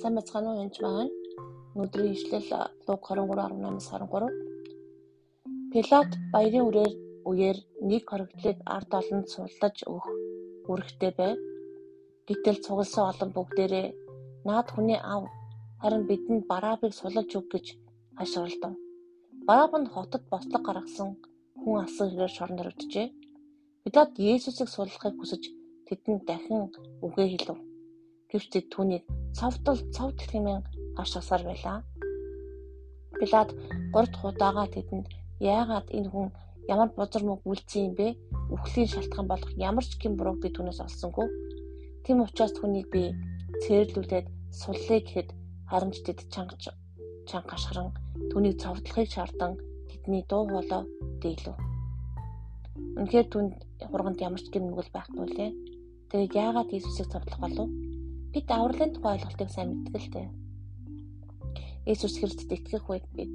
[0.00, 1.12] Сайн бацгаана уу энэ маань.
[1.74, 2.48] Өнөөдрийн ишлэл
[2.86, 4.30] Луг 23:18-аас 23.
[5.72, 6.92] Пилат баярын үрээр
[7.30, 7.58] үеэр
[7.90, 10.06] нэг хоригдлыг ард олонд суллаж өгөх
[10.70, 11.38] үүрэгтэй байв.
[12.28, 13.86] Гэтэл цугласан олон бүгдээрээ
[14.46, 15.22] наад хүний ав
[15.82, 17.66] харин бидэнд Барабыг суллаж өг гэж
[18.18, 18.72] хашгиралдав.
[19.48, 21.10] Бараб нь хотод бослог гаргасан
[21.60, 23.06] хүн алсан хэрэгээр шорон дөрөвдөжээ.
[23.82, 25.42] Пилат Есүсийг суллахыг хүсэж
[25.86, 26.70] тэдэнд дахин
[27.06, 27.58] үгээ хэлв.
[28.30, 29.04] Гэвч тэд түүнийг
[29.38, 30.62] цовдол цовд хэмээн
[30.98, 31.78] гашгасаар байлаа.
[33.18, 33.50] Пилат
[33.94, 35.06] гурд худаага тэдэнд
[35.38, 36.26] яагаад энэ хүн
[36.74, 38.08] ямар бузар мөг үлдсэн юм бэ?
[38.54, 41.28] Үхлийн шалтгаан болох ямар ч гэм бурууг би түүнээс олсонгүй.
[42.04, 43.02] Тэм учраас түүнийг би
[43.62, 44.26] цээрлүүлээд
[44.60, 45.28] суллыг гэхэд
[45.70, 46.62] харамж тэд чангаж
[47.28, 47.88] чанга гашгаран
[48.30, 49.52] түүнийг цовдлохыг шаардсан
[49.86, 50.82] тэдний дуу хоолой
[51.22, 51.56] дэглэв.
[52.98, 53.52] Үнэхээр түнд
[53.86, 55.50] хурганд ямар ч гэм нүгэл байхгүй лээ.
[56.10, 57.68] Тэгээд яагаад Иесусыг цовдлох болов?
[58.32, 60.28] Бид авралын тухай ойлголтыг сайн мэддэг л дээ.
[61.88, 63.34] Иесус Христэд итгэх үед бид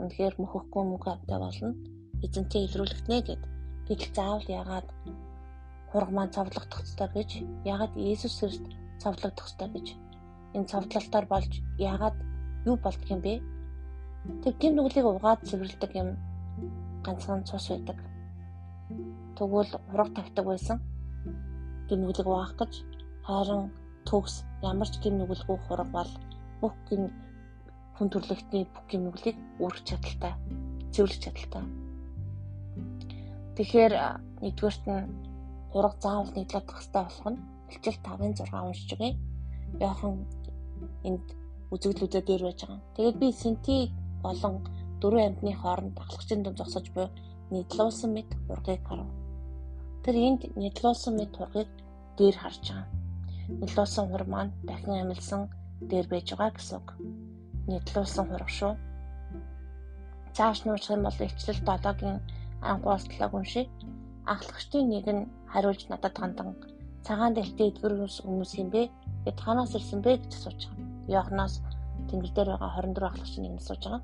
[0.00, 1.76] үнэхээр мөхөхгүй мөнгө автай болно.
[2.24, 3.42] Эзэнтэй илрүүлэгдэнэ гэд
[3.84, 4.88] бид заавал яагаад
[5.92, 7.30] хургамаа цовдлогдох ёстой гэж
[7.68, 8.64] яагаад Иесус Христ
[9.02, 9.86] цовдлогдох ёстой гэж
[10.56, 12.16] энэ цовдлолтоор болж яагаад
[12.64, 13.44] юу болдг юм бэ?
[14.40, 16.08] Тэг гин нүглийг угаад цэвэрлдэг юм
[17.04, 17.98] ганцхан цус байдаг.
[19.36, 20.78] Тэгвэл хураг тавьдаг байсан.
[21.88, 22.72] Гин нүглийг угаах гэж
[23.28, 23.68] харин
[24.08, 26.10] төгс ямар ч гин нүгэлгүй хураг бол
[26.60, 27.08] бүх гин
[27.96, 30.34] хүн төрлөختний бүх гин нүглийг үүрэх чадaltaй,
[30.92, 31.64] цэвэрлэх чадaltaй.
[33.56, 33.94] Тэгэхээр
[34.44, 35.08] нэгдүгээрт нь
[35.72, 37.40] хураг заавал нийтлэх хэрэгтэй болох нь
[37.72, 39.10] Илчил 5-6 уншиж өгье.
[39.78, 40.14] Яахан
[41.08, 41.26] энд
[41.72, 42.80] үзэгдлүүдээр дээр байж байгаа.
[42.96, 43.76] Тэгээд би синти
[44.24, 44.54] болон
[45.00, 47.06] дөрвөн амьтны хооронд ахлагчийн дунд зогсож буй
[47.52, 49.08] нийтлүүлсэн мэд хургийг харав.
[50.04, 51.70] Тэр энд нийтлүүлсэн мэд хургийг
[52.18, 52.99] дээр харж байгаа
[53.60, 55.42] нөлөөсөн хур маань дахин амилсан
[55.90, 56.88] дээр байж байгаа гэсэн үг.
[57.68, 58.72] Нийтлүүлсэн хург шүү.
[60.36, 62.18] Цааш нуучих юм бол ихчлэл 7-гийн
[62.62, 63.66] 13-7 уншия.
[64.32, 66.48] Ахлагчдын нэг нь хариулж надад хандан
[67.06, 68.82] цагаан дэлхий эдгэрс хүмүүс юм бэ?
[69.24, 70.86] Бид ханаас ирсэн бэ гэж асууж байгаа.
[71.14, 71.54] Йоханаас
[72.08, 74.02] тэнгэр дээр байгаа 24 ахлагчийн нэг нь асууж байгаа.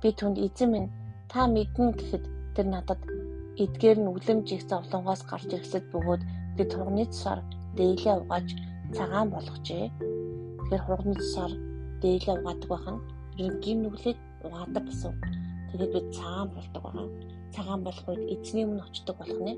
[0.00, 0.88] Би түнд эзэн минь
[1.30, 2.24] та мэднэ гэхэд
[2.56, 3.00] тэр надад
[3.62, 6.22] эдгээр нь үлэмж их зовлонгоос гарч ирсэд бөгөөд
[6.56, 7.40] би турганы цусаар
[7.76, 8.48] дээлээ угааж
[8.96, 9.86] цагаан болгожээ.
[10.58, 11.52] Тэгэхээр хурганы цусаар
[12.02, 13.00] дээлээ угаадаг байх нь
[13.38, 15.14] ер нь гим нүглийг угаадаг гэсэн.
[15.70, 17.08] Тэгээд бид цагаан болдог байгаа.
[17.54, 19.54] Цагаан болох үед эзний өмнө очдог болох нэ.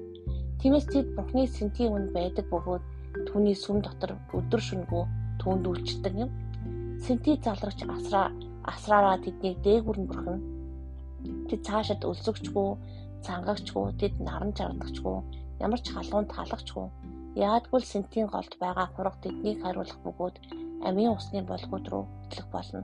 [0.61, 2.85] Тиймээс тэд Бурхны сэнтийн өмнө байдаг бөгөөд
[3.29, 5.05] түүний сүм дотор өдөр шөнөгүй
[5.41, 6.31] түүнд үйлчдэг юм.
[7.05, 8.27] Сэнти залрагч асраа
[8.73, 10.39] асраараа тэднийг дээгүр нь бүрхэн.
[11.49, 12.71] Тэд цаашид өлсөгчгүй,
[13.25, 15.17] цангагчгүй, тэд наран чардагчгүй,
[15.65, 16.87] ямар ч халуун талагчгүй
[17.33, 20.37] Яагтгүй сентийн голд байгаа хураг тэднийг хариулах бөгөөд
[20.89, 22.81] амийн усны болгоод руу хөтлөх болно.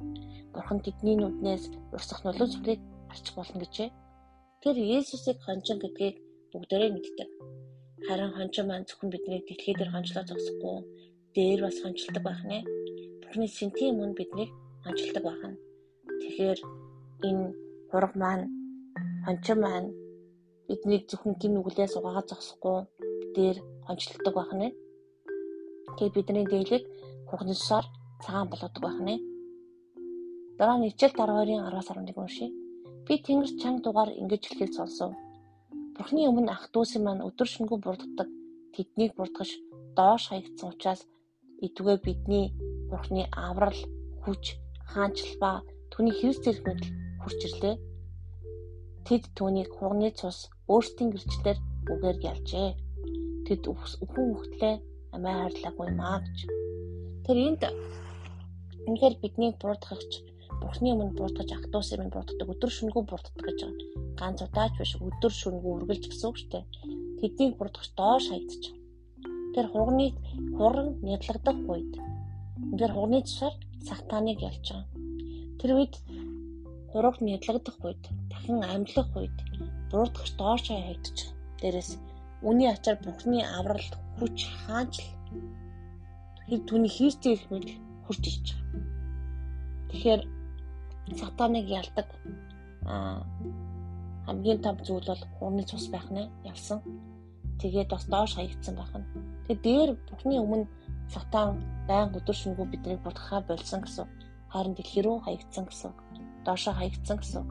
[0.52, 2.80] Бурхан тэдний нүднээс урсах нулимс сүрийг
[3.12, 3.90] арчих болно гэжээ.
[4.62, 6.16] Тэр Есүсийг хончин гэдгийг
[6.52, 7.28] бүгдээрээ мэддэг.
[8.06, 10.76] Харин хончин маань зөвхөн биднийг дэлхий дээр хончлоо зогсохгүй
[11.36, 12.58] дээр бас хончилдог байх нэ.
[13.20, 14.50] Бурхны сентийн мөн биднийг
[14.84, 15.56] хончилдог байна.
[16.20, 16.58] Тэгэхээр
[17.28, 17.44] энэ
[17.90, 18.44] хураг маань
[19.26, 19.88] хончин маань
[20.68, 22.78] биднийг зөвхөн гин нүглээс угаагаад зогсохгүй
[23.36, 23.58] дээр
[23.90, 24.76] онцлогддог байх нь.
[25.96, 26.84] Тэгээ бидний дээлийг
[27.28, 27.86] хугнасаар
[28.22, 29.24] цагаан болгодог байх нь.
[30.58, 32.50] Дараа нь ичээл 12-ын 10-аас 11 уншия.
[33.06, 35.10] Би тэнгэр чанга дугаар ингэж хэлхийг сонсов.
[35.96, 38.28] Бурхны өмнө ах дүүсийн маань өдөр шөнөгүй бурддаг.
[38.74, 39.50] Тэднийг бурдгаш
[39.96, 41.00] доош хаягдсан учраас
[41.66, 42.46] итвгээ бидний
[42.90, 43.80] Бурхны аврал,
[44.22, 44.44] хүч,
[44.92, 45.50] хаанчлал ба
[45.92, 46.88] түүний Христ ирэх мэдл
[47.20, 47.76] хурч ирлээ.
[49.06, 50.38] Тэд түүнийг хуганы цус
[50.72, 51.58] өөрсдийн гэрчлэлээр
[51.92, 52.70] үгээр ялжээ
[53.48, 54.74] тэд өвхөн хөхтлээ
[55.14, 56.38] амиа хайрлаагүй маа гэж.
[57.24, 57.62] Тэр энд
[58.86, 60.12] үнэхээр бидний буурдахч
[60.60, 63.88] Бурхны өмнө буурдгаж агдуусын өмнө буурддаг өдөр шөнөгүй буурддаг гэж байгаа.
[64.18, 66.64] Ганц удаач биш өдөр шөнөгүй үргэлж гэсэн үг шүү дээ.
[67.20, 68.74] Тэднийг буурдгаж доош хаягдчих.
[69.54, 70.06] Тэр хурганы
[70.58, 71.92] хуран нядлагдах үед
[72.74, 73.54] үнээр хурганы тушаар
[73.86, 74.86] сатаныг ялж байгаа.
[75.60, 75.94] Тэр үед
[76.90, 79.36] хураг нядлагдах үед дахин амьдлах үед
[79.90, 81.30] буурдгаж доош хаягдчих.
[81.62, 81.90] Дээрээс
[82.42, 83.88] Үүний ачаар Бурхны аврал
[84.18, 85.08] хүч хаанчл
[86.48, 87.72] тэр түүний Христийн ирэх мэдл
[88.06, 88.82] хурж ирж байгаа.
[89.90, 90.22] Тэгэхээр
[91.18, 92.08] сатаныг ялдаг
[92.86, 93.24] а
[94.26, 96.78] хамгийн том зүйл бол хуурны цус байх нэ ялсан.
[97.60, 99.06] Тэгээд бас доош хаягдсан байх нь.
[99.46, 100.66] Тэгээд дээр Бурхны өмнө
[101.10, 101.58] сатан
[101.88, 104.06] байн өдөр шөнөгүй биднийг будахаа болсон гэсэн.
[104.52, 105.92] Харин дэлхий рүү хаягдсан гэсэн.
[106.46, 107.44] Доошоо хаягдсан гэсэн.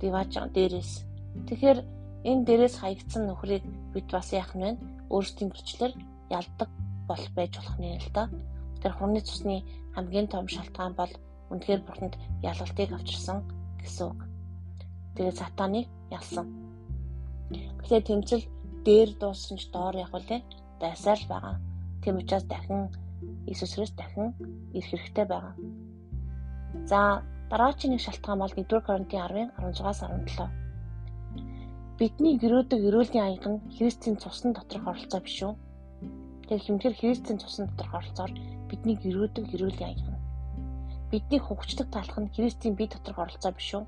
[0.00, 0.92] Диваж дээрээс.
[1.48, 1.78] Тэгэхээр
[2.24, 4.70] Энэ дээрээс хаягдсан нөхрийг бид бас яах нь вэ?
[5.12, 5.92] Өөрсдийн гэрчлэр
[6.32, 6.70] ялдаг
[7.08, 8.32] бол байж болох нэ л да.
[8.80, 9.60] Тэр хурны цусны
[9.94, 11.12] хамгийн том шалтгаан бол
[11.52, 13.44] үнэхээр бурханд ялгалтыг авчирсан
[13.80, 14.20] гэсэн үг.
[15.14, 16.46] Тэгээд сатаныг ялсан.
[17.52, 18.44] Гэхдээ тэмцэл
[18.88, 20.40] дээр дууссан ч доор явах үлээ
[20.80, 21.56] дайсаар л байгаа.
[22.02, 22.88] Тэм учраас дахин
[23.46, 24.32] Иесус Христ дахин
[24.72, 25.54] ирэх хэрэгтэй байгаа.
[26.88, 27.20] За
[27.50, 30.63] дараагийн нэг шалтгаан бол 1-р Коринтын 10-ын 16-аас 17.
[31.94, 35.54] Бидний гэрөөдөг эрүүлийн аяг нь Христийн цусны доторх оролцоо биш үү?
[36.50, 38.32] Тэр хэмжээр Христийн цусны доторх оролцоор
[38.66, 40.18] бидний гэрөөдөг эрүүлийн аяг нь.
[41.14, 43.86] Бидний хөгжлөг талах нь Христийн бие доторх оролцоо биш үү?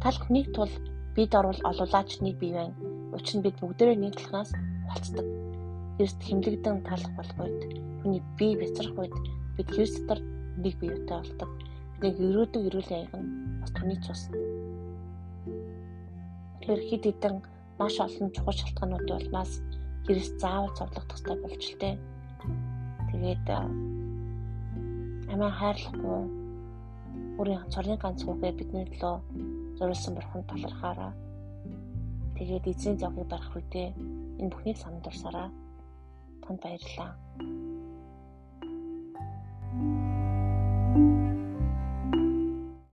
[0.00, 0.72] Талах нэг тул
[1.12, 2.80] бид орвол олуулаач нэг бие байна.
[3.12, 4.56] Учир нь бид бүгдээрээ нэг талхаас
[4.88, 5.26] болцдог.
[6.00, 7.60] Христ хэмлэгдэн талах болгойд
[8.00, 9.12] хүний бие бяцрах үед
[9.52, 10.24] бид Христ дотор
[10.64, 11.50] нэг биетэй болдог.
[12.00, 14.32] Бидний гэрөөдөг эрүүлийн аяг нь бас түүний цус.
[16.68, 17.36] Тэгэхээр хэд хэдэн
[17.80, 19.52] маш олон чухал шалтгаанууд болмаас
[20.04, 21.96] Христ заавал цовдлох ёстой болж л тээ.
[23.08, 23.46] Тэгээд
[25.32, 26.20] амиа хайрлахгүй
[27.40, 29.16] өөрийн цорын ганц хүүгээ бидний төлөө
[29.80, 31.12] зориулсан бурхан талархаараа
[32.36, 33.88] тэгээд эзэн зовгийг барах үедээ
[34.36, 35.48] энэ бүхнийг санал дурсараа
[36.44, 37.10] танд баярлалаа.